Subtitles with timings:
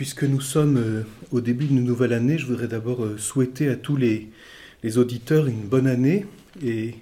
[0.00, 3.76] Puisque nous sommes euh, au début d'une nouvelle année, je voudrais d'abord euh, souhaiter à
[3.76, 4.30] tous les,
[4.96, 6.24] auditeurs une bonne année.
[6.64, 6.94] Et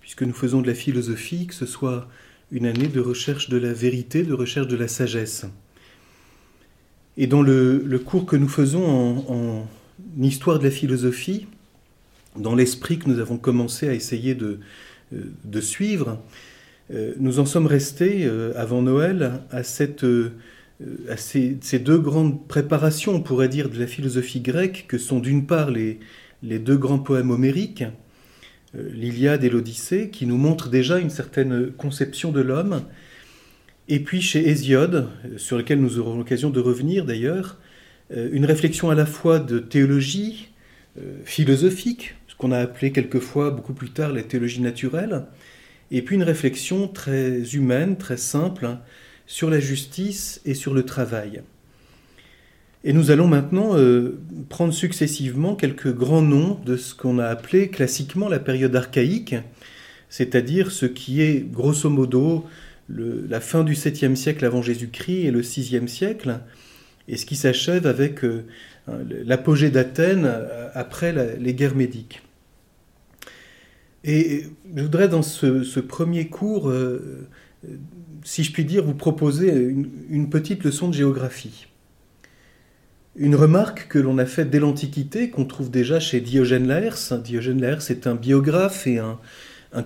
[0.00, 2.08] puisque nous faisons de la philosophie, que ce soit
[2.50, 5.44] une année de recherche de la vérité, de recherche de la sagesse.
[7.18, 9.68] Et dans le, cours que nous faisons en,
[10.18, 11.48] histoire de la philosophie,
[12.36, 14.60] dans l'esprit que nous avons commencé à essayer de,
[15.12, 16.22] euh, suivre,
[17.18, 20.06] nous en sommes restés avant Noël à cette
[21.08, 25.46] à ces, deux grandes préparations, on pourrait dire, de la philosophie grecque, que sont d'une
[25.46, 25.98] part les,
[26.42, 27.84] deux grands poèmes homériques,
[28.76, 32.82] euh, l'Iliade et l'Odyssée, qui nous montrent déjà une certaine conception de l'homme,
[33.88, 37.58] et puis chez Hésiode, euh, sur lequel nous aurons l'occasion de revenir d'ailleurs,
[38.14, 40.50] une réflexion à la fois de théologie
[41.24, 45.24] philosophique, ce qu'on a appelé quelquefois beaucoup plus tard la théologie naturelle,
[45.90, 48.78] et puis une réflexion très humaine, très simple,
[49.26, 51.42] sur la justice et sur le travail.
[52.84, 57.68] Et nous allons maintenant euh, prendre successivement quelques grands noms de ce qu'on a appelé
[57.68, 59.34] classiquement la période archaïque,
[60.08, 62.46] c'est-à-dire ce qui est grosso modo
[62.88, 66.38] la fin du 7e siècle avant Jésus-Christ et le 6e siècle,
[67.08, 68.44] et ce qui s'achève avec euh,
[68.86, 72.22] l'apogée d'Athènes euh, après les guerres médiques.
[74.04, 74.44] Et
[74.76, 76.72] je voudrais dans ce, premier cours
[78.26, 81.66] si je puis dire, vous proposer une, petite leçon de géographie.
[83.14, 87.12] Une remarque que l'on a faite dès l'Antiquité, qu'on trouve déjà chez Diogène Laërce.
[87.12, 89.18] Diogène Laërce est un biographe et un,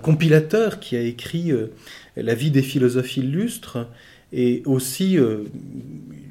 [0.01, 1.67] compilateur qui a écrit euh,
[2.15, 3.89] la vie des philosophes illustres
[4.31, 5.43] et aussi euh,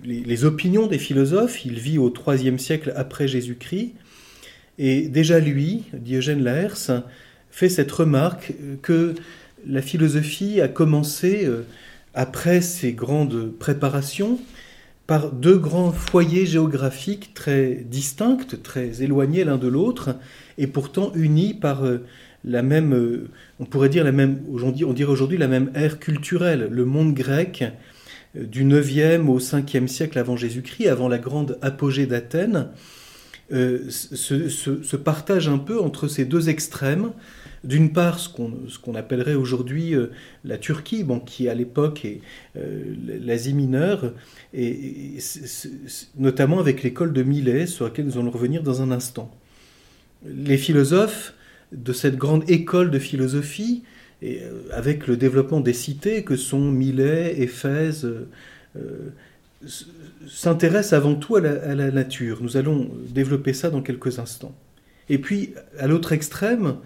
[0.03, 1.65] les, opinions des philosophes.
[1.65, 3.93] Il vit au IIIe siècle après Jésus-Christ.
[4.78, 6.91] Et déjà lui, Diogène Laërce,
[7.50, 9.15] fait cette remarque que
[9.66, 11.62] la philosophie a commencé euh,
[12.15, 14.38] après ces grandes préparations,
[15.06, 20.16] par deux grands foyers géographiques très distincts, très éloignés l'un de l'autre,
[20.56, 22.04] et pourtant unis par euh,
[22.44, 23.28] la même, euh,
[23.59, 27.65] on pourrait dire la même, aujourd'hui, on aujourd'hui la même ère culturelle, le monde grec
[28.37, 32.69] du 9e au 5e siècle avant Jésus-Christ, avant la grande apogée d'Athènes,
[33.50, 37.10] se, partage un peu entre ces deux extrêmes,
[37.65, 40.10] d'une part ce qu'on appellerait aujourd'hui euh,
[40.44, 42.21] la Turquie, bon, qui à l'époque est
[42.56, 44.12] euh, l'Asie mineure,
[44.54, 45.19] et,
[46.19, 49.31] notamment avec l'école de Milet, sur laquelle nous allons revenir dans un instant.
[50.26, 51.34] Les philosophes
[51.72, 53.82] de cette grande école de philosophie,
[54.22, 58.09] euh, avec le développement des cités que sont Milet, Éphèse,
[60.28, 62.38] s'intéressent avant tout à la, nature.
[62.42, 64.54] Nous allons développer ça dans quelques instants.
[65.09, 66.77] Et puis, à l'autre extrême,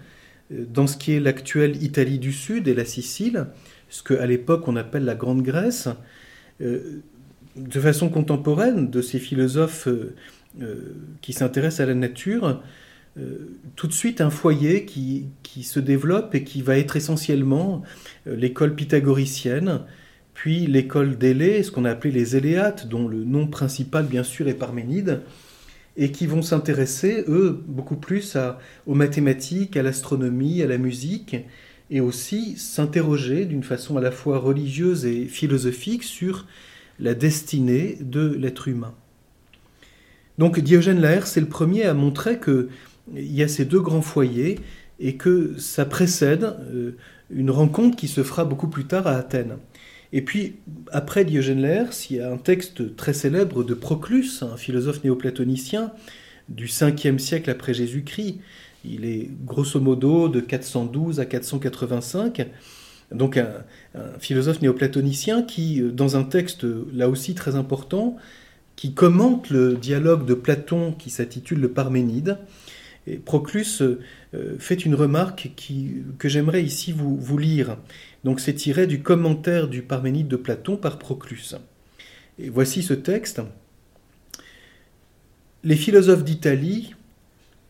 [0.51, 3.47] dans ce qui est l'actuelle Italie du Sud et la Sicile,
[3.89, 5.89] ce qu'à l'époque on appelle la Grande Grèce,
[6.61, 7.01] euh,
[7.55, 10.13] de façon contemporaine, de ces philosophes euh,
[10.61, 12.61] euh, qui s'intéressent à la nature,
[13.77, 17.81] tout de suite un foyer qui, qui, se développe et qui va être essentiellement
[18.25, 19.83] l'école pythagoricienne,
[20.33, 24.49] puis l'école d'Élée, ce qu'on a appelé les Éléates, dont le nom principal bien sûr
[24.49, 25.21] est Parménide,
[25.97, 28.37] et qui vont s'intéresser, eux, beaucoup plus
[28.85, 31.37] aux mathématiques, à l'astronomie, à la musique,
[31.89, 36.45] et aussi s'interroger d'une façon à la fois religieuse et philosophique sur
[36.99, 38.93] la destinée de l'être humain.
[40.37, 42.67] Donc Diogène Laërce c'est le premier à montrer qu'il
[43.13, 44.59] y a ces deux grands foyers
[44.99, 46.97] et que ça précède euh,
[47.29, 49.57] une rencontre qui se fera beaucoup plus tard à Athènes.
[50.13, 50.55] Et puis,
[50.91, 55.91] après Diogène Laërce, il y a un texte très célèbre de Proclus, un philosophe néoplatonicien
[56.49, 58.39] du 5e siècle après Jésus-Christ.
[58.83, 62.47] Il est grosso modo de 412 à 485.
[63.11, 63.49] Donc un,
[64.19, 68.17] philosophe néoplatonicien qui, dans un texte là aussi très important,
[68.75, 72.37] qui commente le dialogue de Platon qui s'intitule le Parménide.
[73.23, 73.99] Proclus euh,
[74.57, 75.51] fait une remarque
[76.17, 77.77] que j'aimerais ici vous lire.
[78.25, 81.53] Donc c'est tiré du commentaire du Parménide de Platon par Proclus.
[82.39, 83.43] Et voici ce texte.
[85.63, 86.95] Les philosophes d'Italie,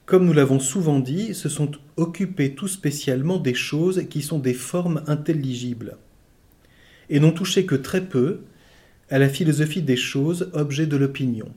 [0.06, 4.54] comme nous l'avons souvent dit, se sont occupés tout spécialement des choses qui sont des
[4.54, 5.98] formes intelligibles,
[7.10, 8.40] et n'ont touché que très peu
[9.10, 11.52] à la philosophie des choses, objet de l'opinion.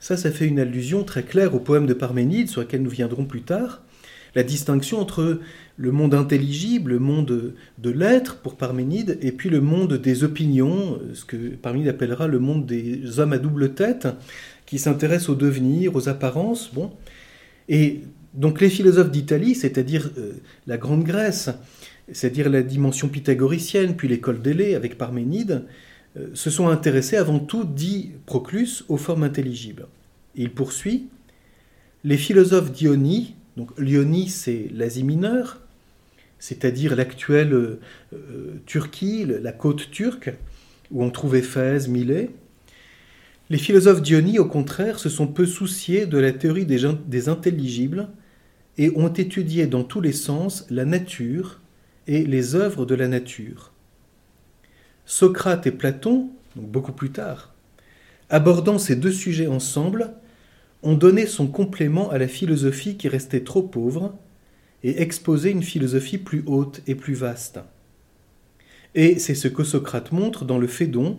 [0.00, 3.26] Ça, ça fait une allusion très claire au poème de Parménide, sur lequel nous viendrons
[3.26, 3.82] plus tard,
[4.38, 5.40] la distinction entre
[5.76, 11.00] le monde intelligible, le monde de l'être pour Parménide, et puis le monde des opinions,
[11.12, 14.06] ce que Parménide appellera le monde des hommes à double tête,
[14.64, 16.72] qui s'intéressent au devenir, aux apparences.
[16.72, 16.92] Bon.
[17.68, 18.02] Et
[18.32, 20.34] donc les philosophes d'Italie, c'est-à-dire euh,
[20.68, 21.50] la Grande Grèce,
[22.12, 25.64] c'est-à-dire la dimension pythagoricienne, puis l'école d'Élée avec Parménide,
[26.16, 29.88] euh, se sont intéressés avant tout, dit Proclus, aux formes intelligibles.
[30.36, 31.08] Il poursuit
[32.04, 35.60] Les philosophes d'Ionie, donc l'Ionie c'est l'Asie mineure,
[36.38, 40.32] c'est-à-dire l'actuelle euh, Turquie, la côte turque,
[40.92, 42.30] où on trouve Éphèse, Milet.
[43.50, 48.08] Les philosophes d'Ionie, au contraire, se sont peu souciés de la théorie des, des intelligibles
[48.76, 51.60] et ont étudié dans tous les sens la nature
[52.06, 53.72] et les œuvres de la nature.
[55.04, 57.52] Socrate et Platon, beaucoup plus tard,
[58.30, 60.12] abordant ces deux sujets ensemble,
[60.82, 64.16] ont donné son complément à la philosophie qui restait trop pauvre
[64.82, 67.60] et exposé une philosophie plus haute et plus vaste.
[68.94, 71.18] Et c'est ce que Socrate montre dans le Phédon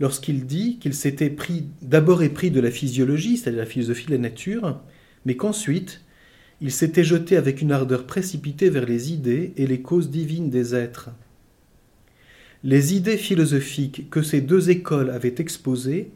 [0.00, 4.18] lorsqu'il dit qu'il s'était pris d'abord épris de la physiologie, c'est-à-dire la philosophie de la
[4.18, 4.80] nature,
[5.24, 6.02] mais qu'ensuite
[6.60, 10.74] il s'était jeté avec une ardeur précipitée vers les idées et les causes divines des
[10.74, 11.10] êtres.
[12.64, 16.10] Les idées philosophiques que ces deux écoles avaient exposées,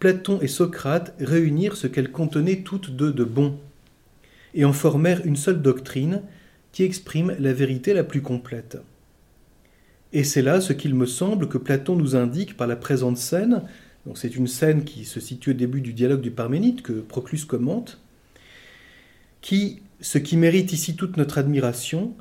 [0.00, 3.58] Platon et Socrate réunirent ce qu'elles contenaient toutes deux de bon,
[4.54, 6.22] et en formèrent une seule doctrine
[6.72, 8.78] qui exprime la vérité la plus complète.
[10.12, 13.62] Et c'est là ce qu'il me semble que Platon nous indique par la présente scène.
[14.06, 17.44] Donc c'est une scène qui se situe au début du dialogue du Parménide que Proclus
[17.46, 18.00] commente,
[19.42, 22.14] qui, ce qui mérite ici toute notre admiration,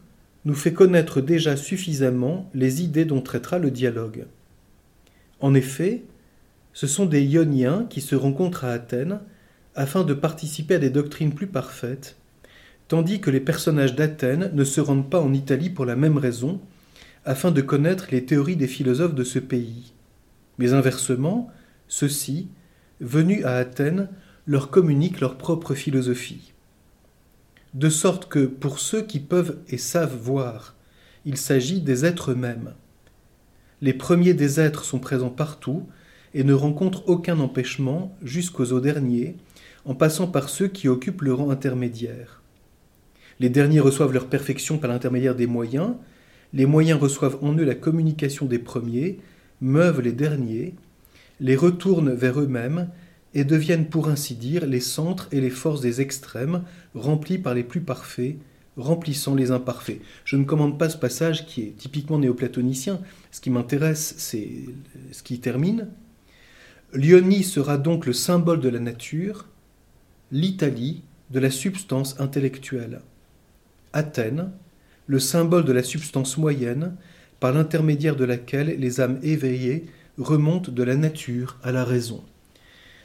[0.44, 4.26] nous fait connaître déjà suffisamment les idées dont traitera le dialogue.
[5.40, 6.04] En effet,
[6.74, 9.20] ce sont des Ioniens qui se rencontrent à Athènes
[9.76, 12.18] afin de participer à des doctrines plus parfaites,
[12.88, 16.60] tandis que les personnages d'Athènes ne se rendent pas en Italie pour la même raison,
[17.26, 19.94] afin de connaître les théories des philosophes de ce pays.
[20.58, 21.52] Mais inversement,
[21.88, 22.50] ceux-ci,
[23.00, 24.10] venus à Athènes,
[24.48, 26.54] leur communiquent leur propre philosophie.
[27.74, 30.76] De sorte que pour ceux qui peuvent et savent voir,
[31.26, 32.74] il s'agit des êtres eux-mêmes.
[33.82, 35.88] Les premiers des êtres sont présents partout
[36.34, 39.36] et ne rencontrent aucun empêchement jusqu'aux autres derniers,
[39.86, 42.42] en passant par ceux qui occupent le rang intermédiaire.
[43.40, 45.94] Les derniers reçoivent leur perfection par l'intermédiaire des moyens,
[46.54, 49.20] les moyens reçoivent en eux la communication des premiers,
[49.62, 50.76] meuvent les derniers,
[51.40, 52.90] les retournent vers eux-mêmes
[53.34, 56.64] et deviennent pour ainsi dire les centres et les forces des extrêmes,
[56.96, 58.38] remplis par les plus parfaits,
[58.76, 60.02] remplissant les imparfaits.
[60.26, 63.00] Je ne commande pas ce passage qui est typiquement néoplatonicien.
[63.32, 64.50] Ce qui m'intéresse, c'est
[65.12, 65.90] ce qui termine.
[66.94, 69.46] L'Ionie sera donc le symbole de la nature,
[70.32, 73.02] l'Italie de la substance intellectuelle.
[73.94, 74.52] Athènes,
[75.06, 76.96] le symbole de la substance moyenne,
[77.40, 79.86] par l'intermédiaire de laquelle les âmes éveillées
[80.18, 82.24] remontent de la nature à la raison.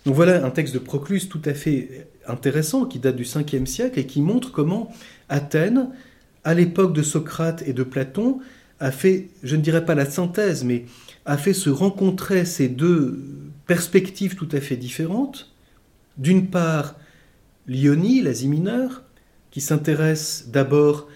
[0.06, 3.98] Donc voilà un texte de Proclus tout à fait intéressant qui date du 5e siècle
[3.98, 4.90] et qui montre comment
[5.28, 5.90] Athènes,
[6.42, 8.40] à l'époque de Socrate et de Platon,
[8.80, 10.84] a fait, je ne dirais pas la synthèse, mais
[11.26, 15.54] a fait se rencontrer ces deux perspectives tout à fait différentes.
[16.16, 16.96] D'une part,
[17.66, 19.02] l'Ionie, l'Asie mineure,
[19.50, 21.08] qui s'intéresse d'abord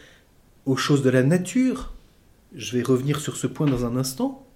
[0.67, 1.93] aux choses de la nature.
[2.55, 4.47] Je vais revenir sur ce point dans un instant.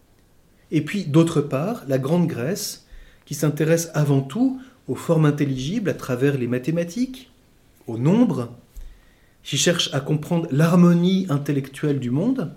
[0.71, 2.87] Et puis, d'autre part, la Grande Grèce,
[3.25, 7.31] qui s'intéresse avant tout aux formes intelligibles à travers les mathématiques,
[7.87, 8.55] aux nombres,
[9.43, 12.55] qui cherche à comprendre l'harmonie intellectuelle du monde.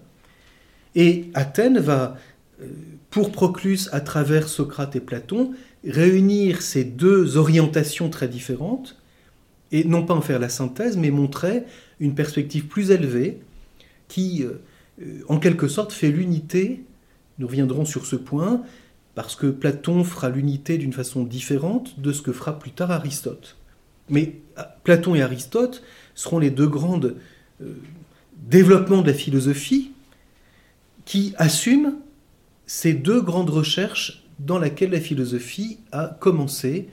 [0.94, 2.18] Et Athènes va,
[2.62, 2.68] euh,
[3.16, 5.54] pour Proclus, à travers Socrate et Platon,
[5.88, 8.98] réunir ces deux orientations très différentes,
[9.72, 11.64] et non pas en faire la synthèse, mais montrer
[12.02, 13.40] une perspective plus élevée
[14.10, 14.62] qui, euh,
[15.02, 16.84] euh, en quelque sorte, fait l'unité,
[17.40, 18.64] nous reviendrons sur ce point,
[19.14, 23.56] parce que Platon fera l'unité d'une façon différente de ce que fera plus tard Aristote.
[24.10, 25.84] Mais ah, Platon et Aristote
[26.16, 27.14] seront les deux grands euh,
[28.50, 29.94] développements de la philosophie
[31.06, 31.94] qui assument
[32.68, 36.88] ces deux grandes recherches dans lesquelles la philosophie a commencé,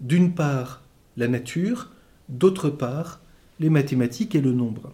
[0.00, 0.82] d'une part
[1.16, 1.90] la nature,
[2.28, 3.20] d'autre part
[3.60, 4.92] les mathématiques et le nombre.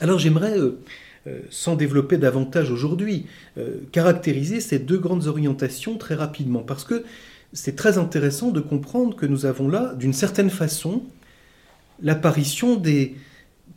[0.00, 0.78] Alors j'aimerais, euh,
[1.26, 3.26] euh, sans développer davantage aujourd'hui,
[3.58, 7.04] euh, caractériser ces deux grandes orientations très rapidement, parce que
[7.52, 11.02] c'est très intéressant de comprendre que nous avons là, d'une certaine façon,
[12.02, 13.14] l'apparition des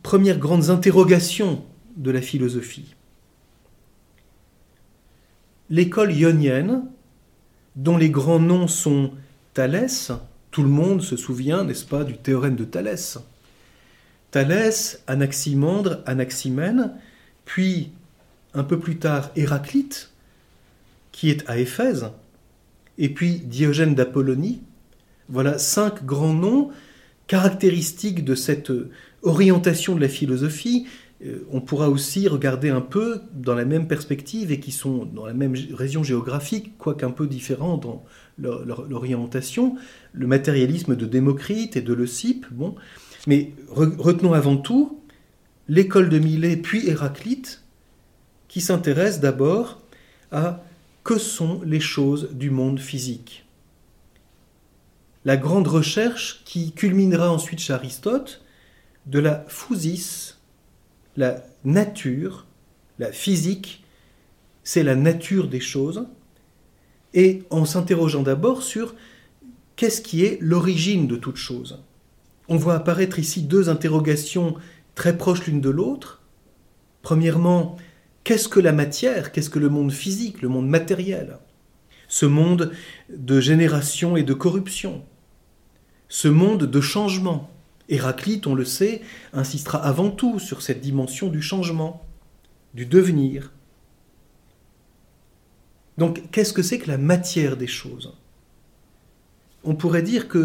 [0.02, 1.64] premières grandes interrogations
[1.96, 2.94] de la philosophie.
[5.70, 6.82] L'école ionienne
[7.76, 9.12] dont les grands noms sont
[9.54, 10.12] Thalès,
[10.50, 13.18] tout le monde se souvient, n'est-ce pas, du théorème de Thalès.
[14.32, 16.92] Thalès, Anaximandre, Anaximène,
[17.44, 17.92] puis
[18.54, 20.10] un peu plus tard Héraclite,
[21.12, 22.10] qui est à Éphèse,
[22.98, 24.60] et puis Diogène d'Apollonie.
[25.28, 26.70] Voilà cinq grands noms
[27.28, 28.72] caractéristiques de cette
[29.22, 30.86] orientation de la philosophie.
[31.24, 35.26] Euh, on pourra aussi regarder un peu dans la même perspective et qui sont dans
[35.26, 38.04] la même région géographique, quoique un peu différents dans
[38.38, 39.76] l'orientation,
[40.12, 42.46] le matérialisme de Démocrite et de Leucippe.
[43.26, 45.00] Mais retenons avant tout
[45.68, 47.62] l'école de Milet puis Héraclite,
[48.48, 49.80] qui s'intéresse d'abord
[50.32, 50.64] à
[51.04, 53.44] que sont les choses du monde physique.
[55.24, 58.42] La grande recherche qui culminera ensuite chez Aristote
[59.06, 60.39] de la physis,
[61.16, 62.46] la nature,
[62.98, 63.84] la physique,
[64.62, 66.06] c'est la nature des choses,
[67.14, 68.94] et en s'interrogeant d'abord sur
[69.76, 71.82] qu'est-ce qui est l'origine de toute chose.
[72.48, 74.56] On voit apparaître ici deux interrogations
[74.94, 76.22] très proches l'une de l'autre.
[77.02, 77.76] Premièrement,
[78.24, 79.32] qu'est-ce que la matière?
[79.32, 81.38] Qu'est-ce que le monde physique, le monde matériel?
[82.08, 82.72] Ce monde
[83.08, 85.04] de génération et de corruption.
[86.08, 87.50] Ce monde de changement.
[87.90, 92.06] Héraclite, on le sait, insistera avant tout sur cette dimension du changement,
[92.72, 93.52] du devenir.
[95.98, 98.14] Donc, qu'est-ce que c'est que la matière des choses?
[99.64, 100.38] On pourrait dire que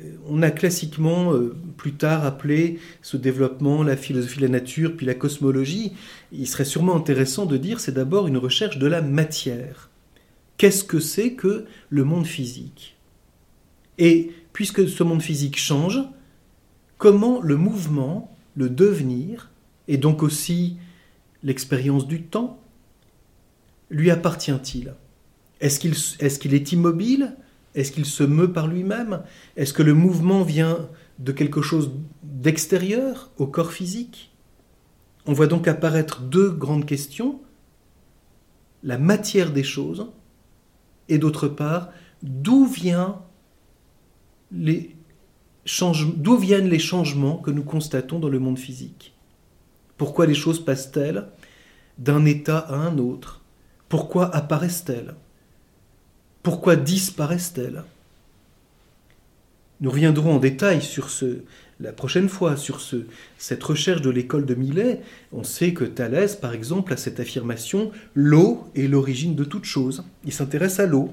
[0.00, 4.96] euh, on a classiquement euh, plus tard appelé ce développement la philosophie de la nature
[4.96, 5.92] puis la cosmologie.
[6.32, 9.90] Il serait sûrement intéressant de dire c'est d'abord une recherche de la matière.
[10.56, 12.96] Qu'est-ce que c'est que le monde physique?
[13.98, 16.00] Et puisque ce monde physique change,
[17.02, 19.50] comment le mouvement, le devenir,
[19.88, 20.76] et donc aussi
[21.42, 22.62] l'expérience du temps,
[23.90, 24.94] lui appartient-il?
[25.58, 25.80] Est-ce
[26.38, 27.36] qu'il est, immobile?
[27.74, 29.24] Est-ce qu'il se meut par lui-même?
[29.56, 31.90] Est-ce que le mouvement vient de quelque chose
[32.22, 34.32] d'extérieur au corps physique?
[35.26, 37.40] On voit donc apparaître deux grandes questions.
[38.84, 40.12] La matière des choses
[41.08, 41.90] et d'autre part,
[42.22, 43.22] d'où vient
[44.52, 44.94] les
[46.16, 49.14] d'où viennent les changements que nous constatons dans le monde physique?
[49.96, 51.26] Pourquoi les choses passent-elles
[51.98, 53.40] d'un état à un autre?
[53.88, 55.14] Pourquoi apparaissent-elles?
[56.42, 57.84] Pourquoi disparaissent-elles?
[59.80, 61.42] Nous reviendrons en détail sur ce,
[61.80, 63.04] la prochaine fois sur ce,
[63.38, 65.00] cette recherche de l'école de Millet.
[65.32, 70.04] On sait que Thalès, par exemple, a cette affirmation l'eau est l'origine de toute chose.
[70.24, 71.10] Il s'intéresse à l'eau.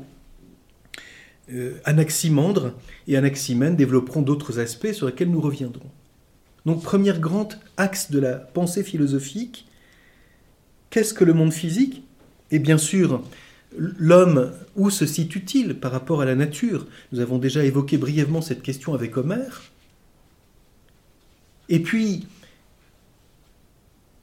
[1.51, 2.73] Euh, Anaximandre
[3.07, 5.89] et Anaximène développeront d'autres aspects sur lesquels nous reviendrons.
[6.65, 9.65] Donc, premier grand axe de la pensée philosophique,
[10.89, 12.03] qu'est-ce que le monde physique?
[12.51, 13.23] Et bien sûr,
[13.75, 16.85] l'homme, où se situe-t-il par rapport à la nature?
[17.11, 19.63] Nous avons déjà évoqué brièvement cette question avec Homère.
[21.69, 22.27] Et puis,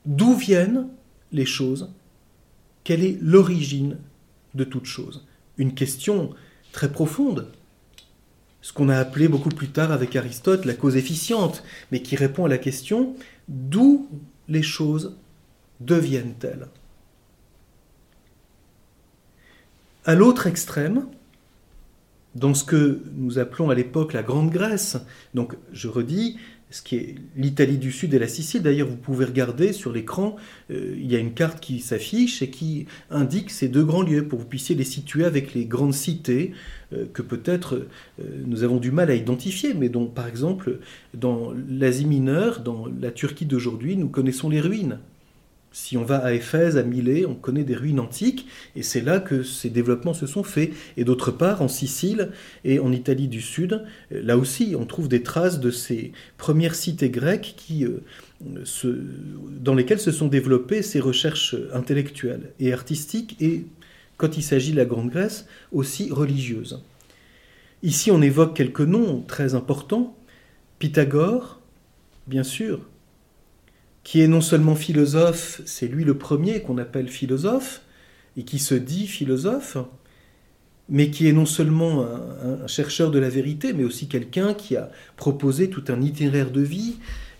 [0.04, 0.88] d'où viennent
[1.32, 1.90] les choses?
[2.84, 3.98] Quelle est l'origine
[4.54, 5.26] de toute chose
[5.58, 6.34] Une question
[6.76, 7.48] très profonde,
[8.60, 12.44] ce qu'on a appelé beaucoup plus tard avec Aristote la cause efficiente, mais qui répond
[12.44, 13.16] à la question
[13.48, 14.10] d'où
[14.46, 15.16] les choses
[15.80, 16.66] deviennent-elles?
[20.04, 21.06] À l'autre extrême,
[22.34, 24.98] dans ce que nous appelons à l'époque la Grande Grèce,
[25.32, 26.36] donc je redis,
[26.76, 28.62] ce qui est l'Italie du Sud et la Sicile.
[28.62, 30.36] D'ailleurs, vous pouvez regarder sur l'écran,
[30.70, 34.28] euh, il y a une carte qui s'affiche et qui indique ces deux grands lieux
[34.28, 36.52] pour que vous puissiez les situer avec les grandes cités
[36.92, 37.86] euh, que peut-être
[38.20, 40.80] euh, nous avons du mal à identifier, mais dont, par exemple,
[41.14, 44.98] dans l'Asie mineure, dans la Turquie d'aujourd'hui, nous connaissons les ruines.
[45.78, 49.20] Si on va à Éphèse, à Milet, on connaît des ruines antiques, et c'est là
[49.20, 50.70] que ces développements se sont faits.
[50.96, 52.30] Et d'autre part, en Sicile
[52.64, 57.10] et en Italie du Sud, là aussi, on trouve des traces de ces premières cités
[57.10, 58.02] grecques euh,
[59.60, 63.66] dans lesquelles se sont développées ces recherches intellectuelles et artistiques, et,
[64.16, 66.82] quand il s'agit de la Grande Grèce, aussi religieuses.
[67.82, 70.16] Ici, on évoque quelques noms très importants.
[70.78, 71.60] Pythagore,
[72.26, 72.80] bien sûr,
[74.06, 77.82] qui est non seulement philosophe, c'est lui le premier qu'on appelle philosophe,
[78.36, 79.78] et qui se dit philosophe,
[80.88, 84.92] mais qui est non seulement un, chercheur de la vérité, mais aussi quelqu'un qui a
[85.16, 86.98] proposé tout un itinéraire de vie,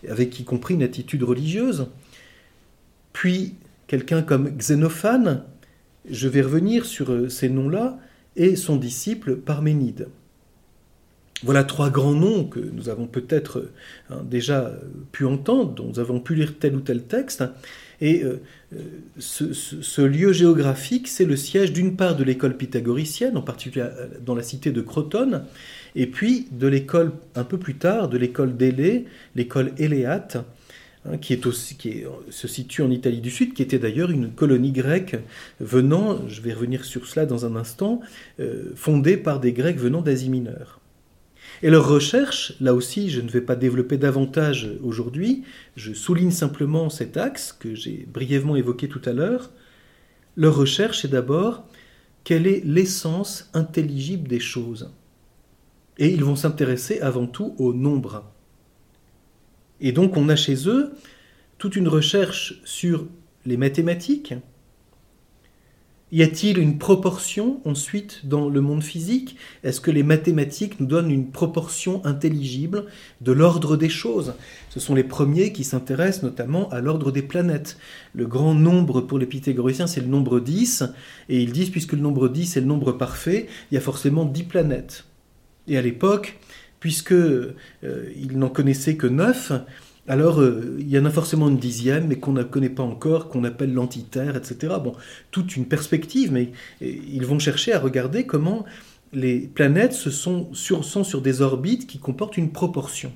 [0.09, 1.87] avec y compris une attitude religieuse.
[3.13, 3.55] Puis
[3.87, 5.45] quelqu'un comme Xénophane,
[6.09, 7.97] je vais revenir sur ces noms-là,
[8.35, 10.09] et son disciple Parménide.
[11.43, 13.69] Voilà trois grands noms que nous avons peut-être
[14.09, 14.73] hein, déjà
[15.11, 17.43] pu entendre, dont nous avons pu lire tel ou tel texte.
[18.01, 18.41] Et euh,
[18.75, 18.79] euh,
[19.19, 23.87] ce, lieu géographique, c'est le siège d'une part de l'école pythagoricienne, en particulier
[24.25, 25.45] dans la cité de Crotone,
[25.95, 30.37] et puis de l'école un peu plus tard, de l'école d'Élée, l'école Éléate,
[31.05, 35.17] hein, qui se situe en Italie du Sud, qui était d'ailleurs une colonie grecque
[35.59, 38.01] venant, je vais revenir sur cela dans un instant,
[38.75, 40.79] fondée par des Grecs venant d'Asie mineure.
[41.63, 45.43] Et leur recherche, là aussi, je ne vais pas développer davantage aujourd'hui,
[45.75, 49.51] je souligne simplement cet axe que j'ai brièvement évoqué tout à l'heure.
[50.35, 51.65] Leur recherche est d'abord
[52.23, 54.91] quelle est l'essence intelligible des choses?
[55.97, 58.31] Et ils vont s'intéresser avant tout au nombre.
[59.79, 60.91] Et donc on a chez eux
[61.57, 63.07] toute une recherche sur
[63.45, 64.33] les mathématiques,
[66.11, 69.35] y a-t-il une proportion ensuite dans le monde physique?
[69.63, 72.85] Est-ce que les mathématiques nous donnent une proportion intelligible
[73.21, 74.33] de l'ordre des choses?
[74.69, 77.77] Ce sont les premiers qui s'intéressent notamment à l'ordre des planètes.
[78.13, 80.83] Le grand nombre pour les pythagoriciens, c'est le nombre 10,
[81.29, 84.23] et ils disent puisque le nombre 10 est le nombre parfait, il y a forcément
[84.23, 85.05] 10 planètes.
[85.67, 86.39] Et à l'époque,
[86.79, 87.55] puisque euh,
[88.31, 89.51] n'en connaissaient que 9,
[90.07, 93.27] alors, euh, il y en a forcément une dixième, mais qu'on ne connaît pas encore,
[93.27, 94.75] qu'on appelle l'antiterre, etc.
[94.81, 94.93] Bon,
[95.31, 98.65] toute une perspective, mais ils vont chercher à regarder comment
[99.13, 103.11] les planètes se sont, sur, sont sur des orbites qui comportent une proportion.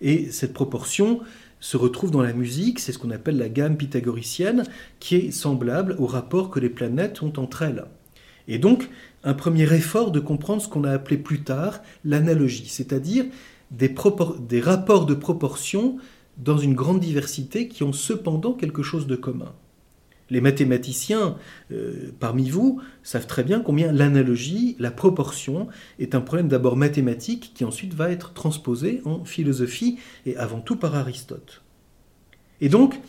[0.00, 1.20] Et cette proportion
[1.60, 4.64] se retrouve dans la musique, c'est ce qu'on appelle la gamme pythagoricienne,
[5.00, 7.84] qui est semblable au rapport que les planètes ont entre elles.
[8.48, 8.90] Et donc,
[9.24, 13.24] un premier effort de comprendre ce qu'on a appelé plus tard l'analogie, c'est-à-dire
[13.76, 15.98] des, rapports de proportion
[16.38, 19.52] dans une grande diversité qui ont cependant quelque chose de commun.
[20.30, 21.36] Les mathématiciens
[21.70, 27.52] euh, parmi vous savent très bien combien l'analogie, la proportion, est un problème d'abord mathématique
[27.54, 31.62] qui ensuite va être transposé en philosophie et avant tout par Aristote.
[32.62, 33.00] Et donc,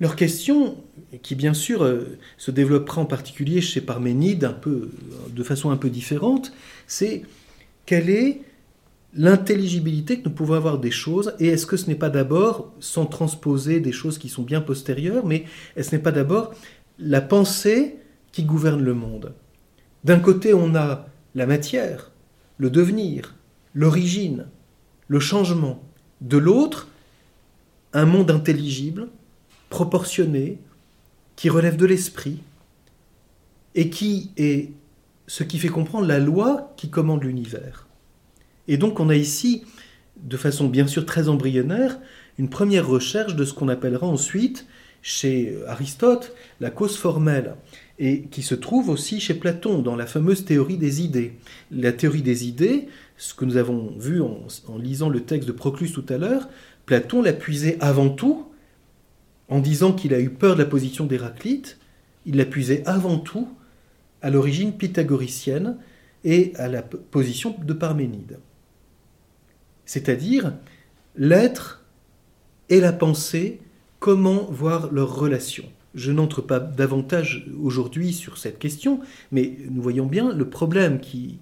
[0.00, 0.76] leur question,
[1.22, 4.54] qui bien sûr euh, se développera en particulier chez Parménide
[5.30, 6.52] de façon un peu différente,
[6.86, 7.22] c'est
[7.86, 8.42] quelle est
[9.14, 13.06] l'intelligibilité que nous pouvons avoir des choses, et est-ce que ce n'est pas d'abord, sans
[13.06, 15.44] transposer des choses qui sont bien postérieures, mais
[15.76, 16.54] est-ce n'est pas d'abord
[16.98, 17.96] la pensée
[18.32, 19.34] qui gouverne le monde?
[20.04, 22.12] D'un côté, on a la matière,
[22.58, 23.34] le devenir,
[23.74, 24.46] l'origine,
[25.08, 25.82] le changement.
[26.20, 26.88] De l'autre,
[27.92, 29.08] un monde intelligible,
[29.70, 30.58] proportionné,
[31.34, 32.42] qui relève de l'esprit,
[33.74, 34.72] et qui est
[35.26, 37.87] ce qui fait comprendre la loi qui commande l'univers.
[38.68, 39.64] Et donc on a ici,
[40.22, 41.98] de façon bien sûr très embryonnaire,
[42.38, 44.66] une première recherche de ce qu'on appellera ensuite
[45.02, 47.54] chez Aristote la cause formelle,
[47.98, 51.32] et qui se trouve aussi chez Platon dans la fameuse théorie des idées.
[51.70, 54.46] La théorie des idées, ce que nous avons vu en,
[54.78, 56.48] lisant le texte de Proclus tout à l'heure,
[56.86, 57.32] Platon l'a
[57.80, 58.46] avant tout
[59.48, 61.78] en disant qu'il a eu peur de la position d'Héraclite,
[62.26, 62.44] il l'a
[62.86, 63.48] avant tout
[64.20, 65.76] à l'origine pythagoricienne
[66.24, 68.38] et à la position de Parménide
[69.88, 70.52] c'est-à-dire
[71.16, 71.82] l'être
[72.68, 73.58] et la pensée,
[73.98, 75.64] comment voir leur relation?
[75.94, 79.00] Je n'entre pas davantage aujourd'hui sur cette question,
[79.32, 81.40] mais nous voyons bien le problème qui,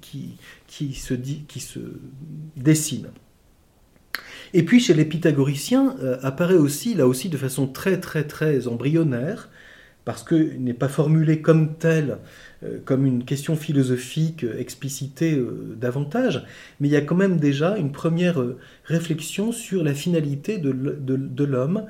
[0.94, 1.80] se, dit, qui se
[2.56, 3.08] dessine.
[4.54, 8.68] Et puis chez les pythagoriciens euh, apparaît aussi, là aussi de façon très très très
[8.68, 9.50] embryonnaire,
[10.06, 12.18] parce qu'il n'est pas formulé comme tel
[12.62, 16.46] euh, comme une question philosophique euh, explicitée euh, davantage,
[16.80, 18.42] mais il y a quand même déjà une première
[18.84, 21.84] réflexion sur la finalité de, l'homme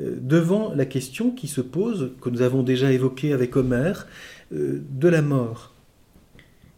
[0.00, 4.06] devant la question qui se pose, que nous avons déjà évoquée avec Homère,
[4.50, 5.74] de la mort.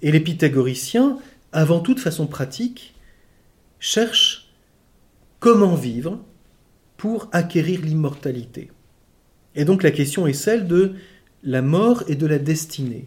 [0.03, 1.19] Et les pythagoriciens,
[1.53, 2.95] avant toute façon pratique,
[3.79, 4.53] cherchent
[5.39, 6.19] comment vivre
[6.97, 8.72] pour acquérir l'immortalité.
[9.55, 10.95] Et donc la question est celle de
[11.43, 13.07] la mort et de la destinée.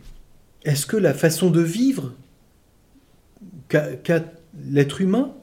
[0.63, 2.13] Est-ce que la façon de vivre
[3.69, 4.23] qu'a
[4.69, 5.33] l'être humain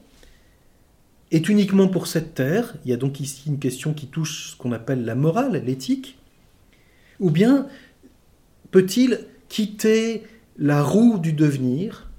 [1.31, 2.75] est uniquement pour cette terre?
[2.85, 6.17] Il y a donc ici une question qui touche ce qu'on appelle la morale, l'éthique.
[7.19, 7.67] Ou bien
[8.71, 10.23] peut-il quitter
[10.57, 12.09] la roue du devenir,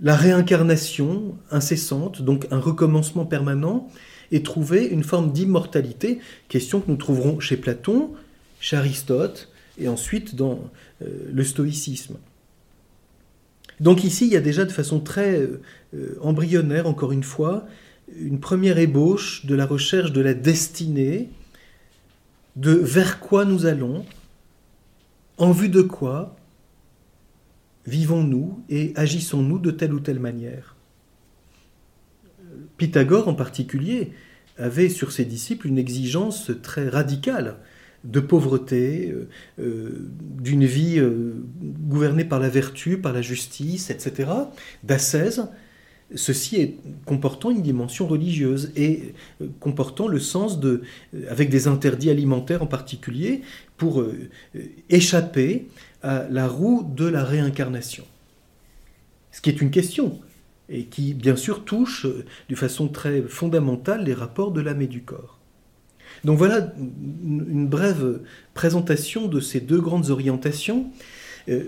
[0.00, 3.88] la réincarnation incessante, donc un recommencement permanent,
[4.32, 8.12] et trouver une forme d'immortalité, question que nous trouverons chez Platon,
[8.60, 10.70] chez Aristote, et ensuite dans
[11.02, 12.16] euh, le stoïcisme.
[13.80, 17.66] Donc ici, il y a déjà de façon très euh, embryonnaire, encore une fois,
[18.16, 21.28] une première ébauche de la recherche de la destinée,
[22.56, 24.04] de vers quoi nous allons,
[25.36, 26.34] en vue de quoi
[27.86, 30.74] vivons-nous et agissons-nous de telle ou telle manière.
[32.78, 34.12] Pythagore en particulier
[34.56, 37.56] avait sur ses disciples une exigence très radicale
[38.04, 39.28] de pauvreté, euh,
[39.60, 44.30] euh, d'une vie euh, gouvernée par la vertu, par la justice, etc.,
[44.84, 45.48] d'ascèse,
[46.14, 49.12] ceci comportant une dimension religieuse et
[49.60, 50.80] comportant le sens de,
[51.28, 53.42] avec des interdits alimentaires en particulier,
[53.76, 54.02] pour
[54.88, 55.68] échapper
[56.02, 58.04] à la roue de la réincarnation.
[59.32, 60.18] Ce qui est une question
[60.68, 62.06] et qui, bien sûr, touche
[62.48, 65.38] de façon très fondamentale les rapports de l'âme et du corps.
[66.24, 68.20] Donc voilà une brève
[68.54, 70.90] présentation de ces deux grandes orientations.
[71.48, 71.64] Euh,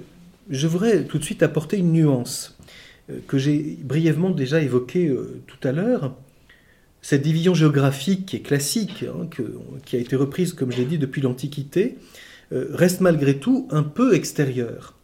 [0.49, 2.59] je voudrais tout de suite apporter une nuance
[3.11, 6.17] euh, que j'ai brièvement déjà évoquée euh, tout à l'heure.
[7.03, 9.27] Cette division géographique qui est classique, hein,
[9.87, 11.97] qui a été reprise, comme je l'ai dit, depuis l'Antiquité,
[12.51, 14.97] reste malgré tout un peu extérieure.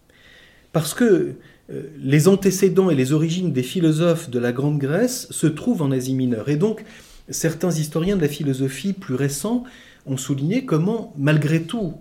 [0.72, 1.37] Parce que
[1.68, 6.14] les antécédents et les origines des philosophes de la Grande Grèce se trouvent en Asie
[6.14, 6.48] mineure.
[6.48, 6.85] Et donc,
[7.29, 9.64] certains historiens de la philosophie plus récents
[10.07, 11.94] ont souligné comment, malgré tout,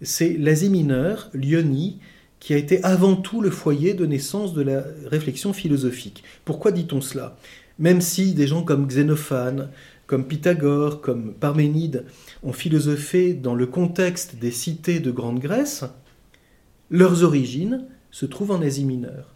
[0.00, 1.98] c'est l'Asie mineure, l'Ionie,
[2.40, 6.24] qui a été avant tout le foyer de naissance de la réflexion philosophique.
[6.44, 7.36] Pourquoi dit-on cela?
[7.78, 9.68] Même si des gens comme Xénophane,
[10.06, 12.04] comme Pythagore, comme Parménide
[12.42, 15.84] ont philosophé dans le contexte des cités de Grande Grèce,
[16.90, 19.34] leurs origines se trouvent en Asie mineure.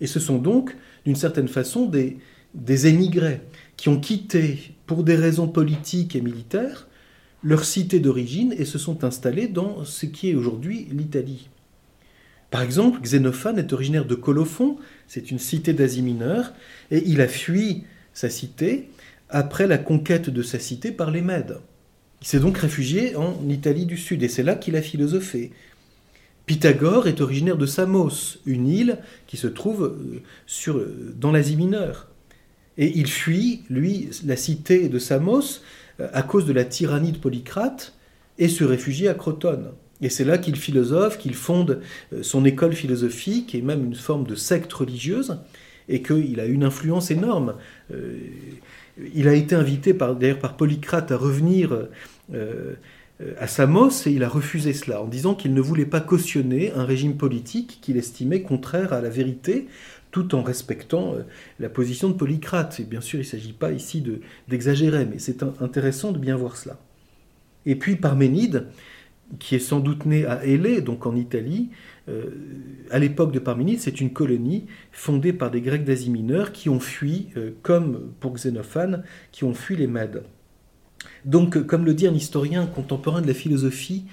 [0.00, 2.18] Et ce sont donc, d'une certaine façon, des,
[2.54, 3.40] des émigrés
[3.76, 6.88] qui ont quitté, pour des raisons politiques et militaires,
[7.44, 11.48] leur cité d'origine et se sont installés dans ce qui est aujourd'hui l'Italie.
[12.50, 14.76] Par exemple, Xénophane est originaire de Colophon,
[15.08, 16.52] c'est une cité d'Asie mineure,
[16.90, 18.88] et il a fui sa cité
[19.28, 21.58] après la conquête de sa cité par les Mèdes.
[22.22, 25.50] Il s'est donc réfugié en Italie du Sud, et c'est là qu'il a philosophé.
[26.46, 30.84] Pythagore est originaire de Samos, une île qui se trouve euh, sur,
[31.16, 32.08] dans l'Asie mineure.
[32.76, 35.60] Et il fuit, lui, la cité de Samos
[36.00, 37.94] euh, à cause de la tyrannie de Polycrate
[38.38, 39.70] et se réfugie à Crotone.
[40.02, 41.80] Et c'est là qu'il philosophe, qu'il fonde
[42.12, 45.38] euh, son école philosophique et même une forme de secte religieuse,
[45.88, 47.54] et qu'il a une influence énorme.
[47.92, 48.18] Euh,
[49.14, 51.88] il a été invité d'ailleurs par Polycrate à revenir
[53.38, 56.84] à Samos et il a refusé cela en disant qu'il ne voulait pas cautionner un
[56.84, 59.68] régime politique qu'il estimait contraire à la vérité,
[60.14, 61.22] tout en respectant euh,
[61.58, 62.78] la position de Polycrate.
[62.78, 64.04] Et bien sûr, il ne s'agit pas ici
[64.48, 66.78] d'exagérer, mais c'est intéressant de bien voir cela.
[67.66, 68.68] Et puis Parménide,
[69.40, 71.70] qui est sans doute né à Élée, donc en Italie,
[72.08, 72.30] euh,
[72.92, 76.80] à l'époque de Parménide, c'est une colonie fondée par des Grecs d'Asie mineure qui ont
[76.80, 80.22] fui, euh, comme pour Xénophane, qui ont fui les Mèdes.
[81.24, 84.04] Donc, comme le dit un historien contemporain de la philosophie,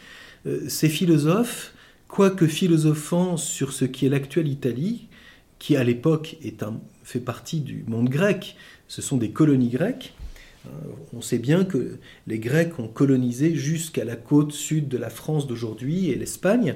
[0.67, 1.73] ces philosophes,
[2.07, 5.07] quoique philosophant sur ce qui est l'actuelle Italie,
[5.59, 6.37] qui à l'époque
[7.03, 8.55] fait partie du monde grec,
[8.87, 10.13] ce sont des colonies grecques.
[10.65, 10.69] Euh,
[11.13, 11.97] on sait bien que
[12.27, 16.75] les Grecs ont colonisé jusqu'à la côte sud de la France d'aujourd'hui et l'Espagne.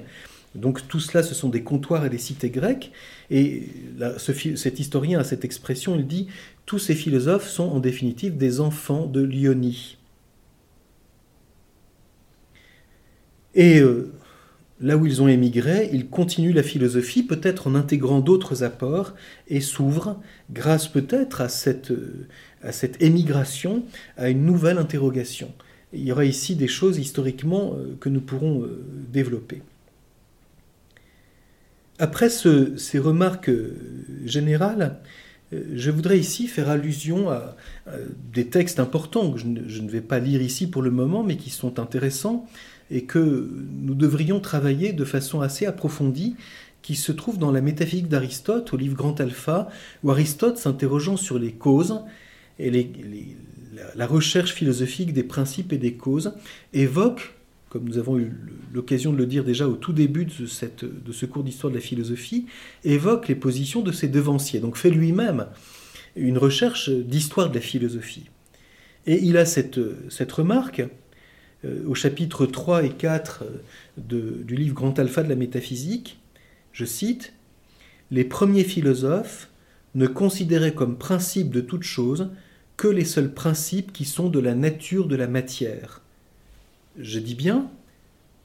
[0.55, 2.91] Donc tout cela, ce sont des comptoirs et des cités grecques.
[3.29, 3.63] Et
[4.55, 6.27] cet historien a cette expression, il dit,
[6.65, 9.97] tous ces philosophes sont en définitive des enfants de l'Ionie.
[13.55, 14.11] Et euh,
[14.79, 19.13] là où ils ont émigré, ils continuent la philosophie, peut-être en intégrant d'autres apports,
[19.47, 21.91] et s'ouvrent, grâce peut-être à cette,
[22.71, 23.83] cette émigration,
[24.17, 25.51] à une nouvelle interrogation.
[25.93, 29.61] Il y aura ici des choses historiquement euh, que nous pourrons euh, développer.
[31.97, 33.77] Après ces remarques euh,
[34.25, 34.99] générales,
[35.51, 37.55] je voudrais ici faire allusion à,
[38.33, 41.49] des textes importants que je ne, vais pas lire ici pour le moment, mais qui
[41.49, 42.47] sont intéressants
[42.91, 43.49] et que
[43.81, 46.35] nous devrions travailler de façon assez approfondie,
[46.81, 49.69] qui se trouve dans la métaphysique d'Aristote, au livre Grand Alpha,
[50.03, 52.01] où Aristote, s'interrogeant sur les causes
[52.59, 52.69] et
[53.95, 56.33] la recherche philosophique des principes et des causes,
[56.73, 57.33] évoque,
[57.69, 58.31] comme nous avons eu
[58.73, 62.45] l'occasion de le dire déjà au tout début de, ce cours d'histoire de la philosophie,
[62.83, 65.47] évoque les positions de ses devanciers, donc fait lui-même
[66.15, 68.29] une recherche d'histoire de la philosophie.
[69.07, 70.83] Et il a cette, cette remarque
[71.65, 73.43] euh, au chapitre 3 et 4
[73.97, 76.19] euh, du livre Grand Alpha de la métaphysique,
[76.71, 77.33] je cite,
[78.11, 79.49] Les premiers philosophes
[79.95, 82.29] ne considéraient comme principe de toute chose
[82.77, 86.01] que les seuls principes qui sont de la nature de la matière.
[86.99, 87.69] Je dis bien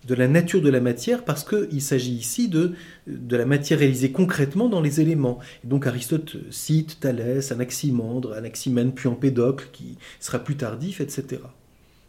[0.07, 2.73] de la nature de la matière parce qu'il s'agit ici de,
[3.07, 5.39] de la matière réalisée concrètement dans les éléments.
[5.63, 11.43] Et donc Aristote cite Thalès, Anaximandre, Anaximène puis Empédocle qui sera plus tardif, etc.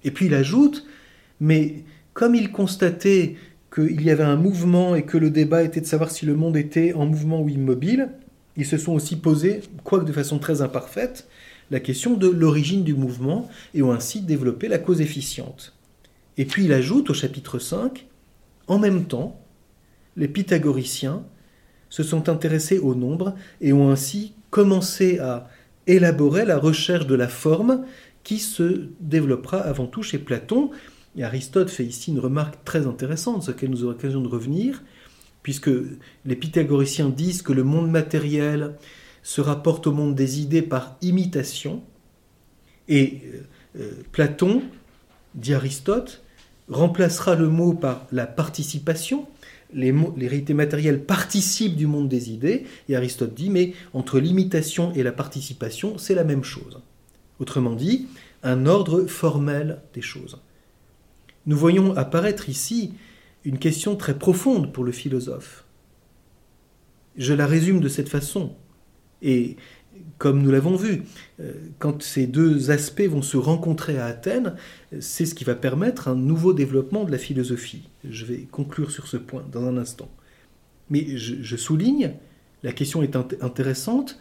[0.03, 0.85] Et puis il ajoute
[1.41, 3.35] mais comme il constatait
[3.73, 6.55] qu'il y avait un mouvement et que le débat était de savoir si le monde
[6.55, 8.09] était en mouvement ou immobile,
[8.57, 11.27] ils se sont aussi posés, quoique de façon très imparfaite,
[11.71, 15.73] la question de l'origine du mouvement et ont ainsi développé la cause efficiente.
[16.37, 18.07] Et puis il ajoute au chapitre 5,
[18.67, 19.39] en même temps,
[20.15, 21.23] les pythagoriciens
[21.89, 25.49] se sont intéressés au nombre et ont ainsi commencé à
[25.87, 27.85] élaborer la recherche de la forme
[28.23, 30.71] qui se développera avant tout chez Platon.
[31.17, 34.83] Et Aristote fait ici une remarque très intéressante, sur laquelle nous aurons l'occasion de revenir,
[35.43, 35.71] puisque
[36.25, 38.75] les pythagoriciens disent que le monde matériel
[39.23, 41.83] se rapporte au monde des idées par imitation,
[42.87, 44.63] et euh, euh, Platon,
[45.35, 46.23] dit Aristote,
[46.69, 49.27] remplacera le mot par la participation,
[49.73, 54.93] les, les, réalités matérielles participent du monde des idées, et Aristote dit, mais entre l'imitation
[54.93, 56.81] et la participation, c'est la même chose.
[57.39, 58.07] Autrement dit,
[58.43, 60.39] un ordre formel des choses.
[61.45, 62.93] Nous voyons apparaître ici
[63.43, 65.65] une question très profonde pour le philosophe.
[67.17, 68.55] Je la résume de cette façon.
[69.21, 69.57] Et
[70.21, 71.01] comme nous l'avons vu,
[71.39, 74.55] euh, quand ces deux aspects vont se rencontrer à Athènes,
[74.99, 77.89] c'est ce qui va permettre un nouveau développement de la philosophie.
[78.07, 80.11] Je vais conclure sur ce point dans un instant.
[80.91, 82.13] Mais je, souligne,
[82.61, 84.19] la question est intéressante,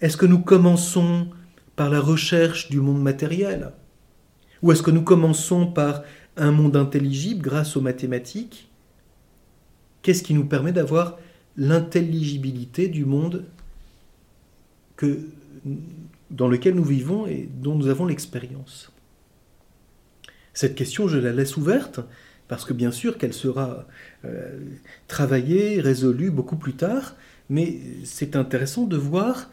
[0.00, 1.28] est-ce que nous commençons
[1.76, 3.70] par la recherche du monde matériel?
[4.62, 6.02] Ou est-ce que nous commençons par
[6.36, 8.70] un monde intelligible grâce aux mathématiques?
[10.02, 11.18] Qu'est-ce qui nous permet d'avoir
[11.56, 13.44] l'intelligibilité du monde
[16.30, 18.92] dans lequel nous vivons et dont nous avons l'expérience
[20.54, 22.00] Cette question, je la laisse ouverte,
[22.48, 23.86] parce que bien sûr qu'elle sera
[24.24, 24.58] euh,
[25.08, 27.16] travaillée, résolue beaucoup plus tard,
[27.48, 29.50] mais c'est intéressant de voir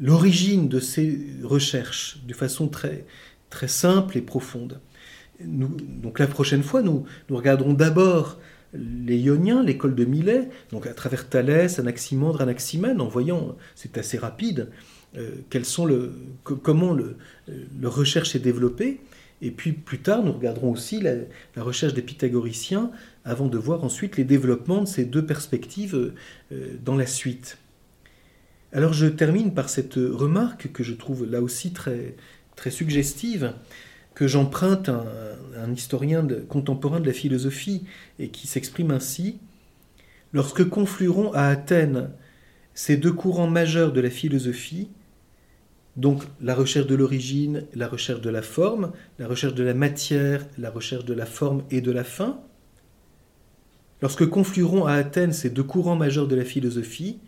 [0.00, 3.04] l'origine de ces recherches de façon très,
[3.50, 4.80] très simple et profonde.
[5.40, 8.38] donc la prochaine fois, nous, nous regarderons d'abord
[8.74, 14.18] les Ioniens, l'école de Milet, donc à travers Thalès, Anaximandre, Anaximène, en voyant, c'est assez
[14.18, 14.68] rapide,
[15.16, 15.30] euh,
[16.44, 17.16] comment le,
[17.80, 19.00] leur recherche est développée.
[19.40, 21.14] Et puis plus tard, nous regarderons aussi la,
[21.62, 22.90] recherche des pythagoriciens
[23.24, 26.12] avant de voir ensuite les développements de ces deux perspectives
[26.52, 27.58] euh, dans la suite.
[28.72, 32.16] Alors je termine par cette remarque que je trouve là aussi très,
[32.56, 33.54] très suggestive
[34.18, 37.84] que j'emprunte un, historien contemporain de la philosophie
[38.18, 39.38] et qui s'exprime ainsi.
[40.32, 42.10] Lorsque conflueront à Athènes
[42.74, 44.88] ces deux courants majeurs de la philosophie,
[45.96, 50.44] donc la recherche de l'origine, la recherche de la forme, la recherche de la matière,
[50.58, 52.40] la recherche de la forme et de la fin,
[54.02, 57.20] lorsque conflueront à Athènes ces deux courants majeurs de la philosophie,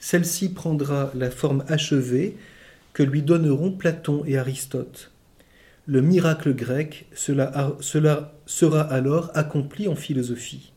[0.00, 2.36] celle-ci prendra la forme achevée
[2.92, 5.13] que lui donneront Platon et Aristote
[5.86, 10.72] le miracle grec, cela, sera alors accompli en philosophie.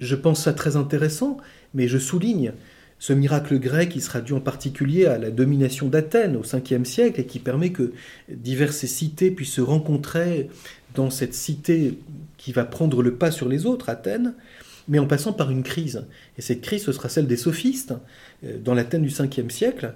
[0.00, 1.38] Je pense ça très intéressant,
[1.74, 2.52] mais je souligne
[3.00, 7.20] ce miracle grec qui sera dû en particulier à la domination d'Athènes au 5e siècle
[7.20, 7.92] et qui permet que
[8.28, 10.48] diverses cités puissent se rencontrer
[10.94, 11.98] dans cette cité
[12.38, 14.34] qui va prendre le pas sur les autres, Athènes,
[14.88, 16.06] mais en passant par une crise.
[16.36, 17.94] Et cette crise, ce sera celle des sophistes,
[18.44, 19.94] euh, dans l'Athènes du 5e siècle,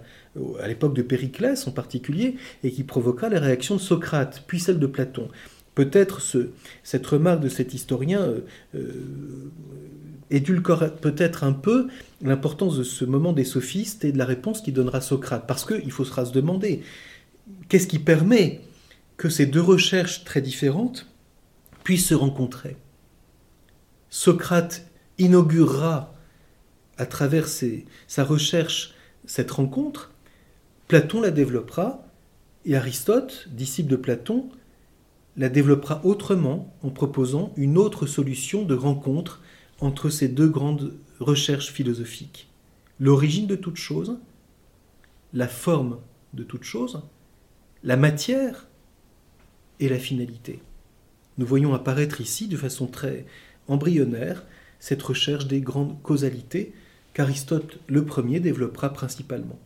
[0.60, 4.78] à l'époque de Périclès en particulier, et qui provoquera les réactions de Socrate, puis celle
[4.78, 5.28] de Platon.
[5.74, 6.50] Peut-être ce,
[6.82, 8.40] cette remarque de cet historien euh,
[8.74, 9.50] euh
[10.30, 11.88] édulcore peut-être un peu
[12.22, 15.90] l'importance de ce moment des sophistes et de la réponse qu'il donnera Socrate, parce qu'il
[15.90, 16.82] faut se demander
[17.68, 18.62] qu'est-ce qui permet
[19.18, 21.06] que ces deux recherches très différentes
[21.84, 22.76] puissent se rencontrer?
[24.12, 26.12] Socrate inaugurera
[26.98, 28.92] à travers sa recherche
[29.24, 30.12] cette rencontre,
[30.86, 32.06] Platon la développera,
[32.66, 34.50] et Aristote, disciple de Platon,
[35.38, 39.40] la développera autrement en proposant une autre solution de rencontre
[39.80, 42.50] entre ces deux grandes recherches philosophiques.
[43.00, 44.18] L'origine de toute chose,
[45.32, 46.00] la forme
[46.34, 47.00] de toute chose,
[47.82, 48.68] la matière
[49.80, 50.60] et la finalité.
[51.38, 53.24] Nous voyons apparaître ici de façon très
[53.68, 54.44] embryonnaire
[54.80, 56.72] cette recherche des grandes causalités
[57.14, 59.58] qu'Aristote le premier développera principalement.